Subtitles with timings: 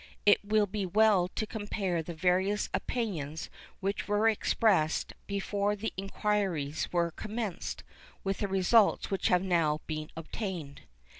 [0.25, 3.51] It will be well to compare the various opinions
[3.81, 7.83] which were expressed before the inquiries were commenced,
[8.23, 10.81] with the results which have now been obtained.